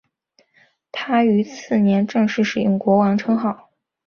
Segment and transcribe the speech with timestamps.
[0.91, 3.69] 他于次年正式使用国王的称号。